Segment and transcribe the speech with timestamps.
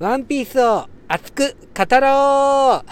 [0.00, 2.90] ワンピースを熱く語ろう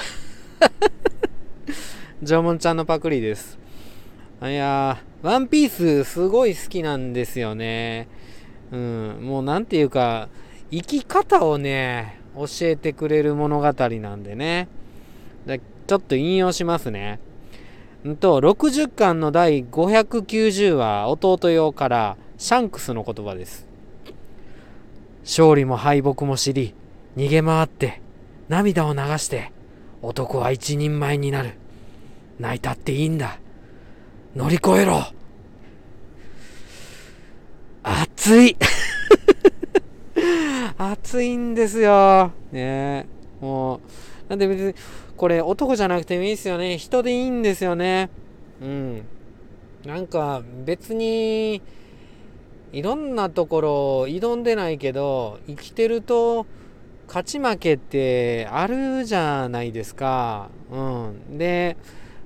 [2.23, 3.59] 縄文ちゃんのパクリです。
[4.43, 8.09] いやー、ワンピースすごい好きなんですよね。
[8.71, 10.29] うん、もうなんていうか、
[10.71, 14.69] 生き方をね、教えてくれる物語なんでね。
[15.47, 17.21] でちょっと引用しますね。
[18.07, 23.67] んと、60巻の第590話、弟用からシャンクスの言葉です。
[25.23, 26.75] 勝利も敗北も知り、
[27.19, 28.01] 逃げ回って、
[28.49, 29.51] 涙を流して、
[30.03, 31.55] 男は一人前になる。
[32.39, 33.41] 泣いたっていいんだ。
[34.37, 35.03] 乗り越えろ
[37.83, 38.57] 熱い
[40.79, 42.31] 熱いんですよ。
[42.53, 43.09] ね
[43.41, 43.81] もう、
[44.29, 44.75] なんで別に、
[45.17, 46.79] これ男じゃなくてもいいですよね。
[46.79, 48.11] 人でいいんですよね。
[48.63, 49.03] うん。
[49.85, 51.63] なんか別に、
[52.73, 53.71] いろんなところ
[54.03, 56.47] 挑んでないけど、生きてると、
[57.09, 60.51] 勝ち負けってあるじゃないですか。
[60.71, 61.39] うん。
[61.39, 61.77] で、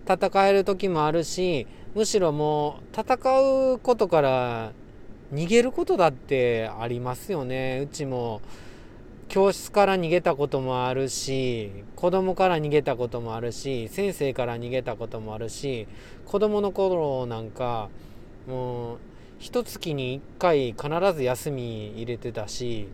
[0.06, 3.14] 戦える時もあるし、むしろもう戦
[3.74, 4.72] うことから
[5.32, 7.80] 逃げることだってありますよね。
[7.84, 8.42] うちも
[9.28, 15.86] 教室から逃げたこともあるし、子供から逃げたこともあるし、先生から逃げたこともあるし、
[16.26, 17.88] 子供の頃なんか、
[18.46, 18.98] もう、
[19.38, 22.88] 一月に一回必ず休み入れてたし、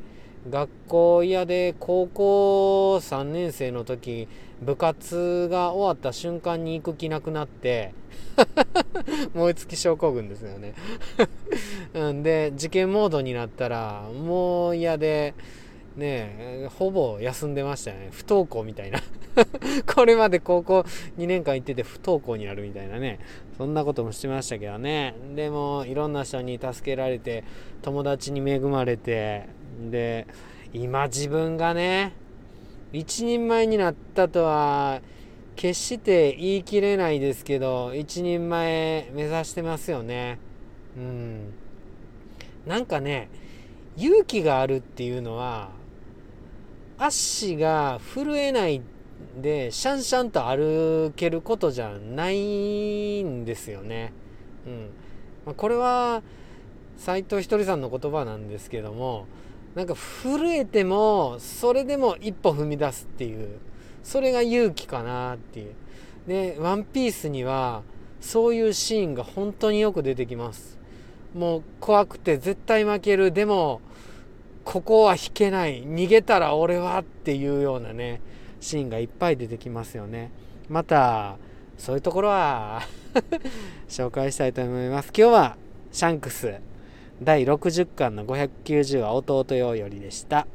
[0.50, 4.28] 学校嫌で高校3年生の時
[4.62, 7.94] 部活が終わった瞬間に行く気なくなって
[9.34, 10.74] 燃え尽き症候群ですよね。
[12.12, 15.34] んで受験モードになったらもう嫌で
[15.96, 18.08] ねほぼ休んでましたよね。
[18.12, 19.00] 不登校みたいな。
[19.94, 20.80] これまで高校
[21.16, 23.18] 2年間行ってて不登校になるみたいなね。
[23.56, 25.14] そんなこともしてましたけどね。
[25.34, 27.44] でもいろんな人に助けられて
[27.82, 30.26] 友達に恵まれてで
[30.72, 32.12] 今自分がね
[32.92, 35.00] 一人前になったとは
[35.56, 40.38] 決して言い切れないですけど一人前目指してますよね。
[40.96, 41.52] うん。
[42.66, 43.28] なんかね
[43.96, 45.70] 勇気があるっていうのは
[46.98, 48.82] 足が震えない
[49.40, 54.12] でシャンシャンと歩けることじゃないんですよね。
[54.66, 54.90] うん。
[55.46, 56.22] ま、これは
[56.96, 59.26] 斎藤ひとりさんの言葉なんですけども
[59.78, 63.60] なんか震えてもそれでも一歩踏み出すっていう
[64.02, 65.74] それが勇気かなっていう。
[66.26, 67.82] で「ワンピースには
[68.20, 70.76] そういうシーンが本当によく出てきます。
[71.32, 73.30] もう怖くて絶対負ける。
[73.30, 73.80] でも
[74.64, 75.84] ここは引けない。
[75.84, 78.20] 逃げたら俺はっていうようなね
[78.58, 80.32] シーンがいっぱい出てきますよね。
[80.68, 81.36] また
[81.76, 82.82] そういうところは
[83.88, 85.12] 紹介したいと思います。
[85.16, 85.56] 今日は
[85.92, 86.56] シャンクス。
[87.20, 90.46] 第60巻の590は弟よよりでした。